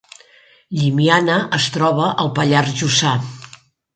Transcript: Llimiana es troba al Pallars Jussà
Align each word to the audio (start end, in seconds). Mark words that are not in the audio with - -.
Llimiana 0.77 1.35
es 1.59 1.67
troba 1.75 2.09
al 2.25 2.33
Pallars 2.39 2.75
Jussà 2.83 3.15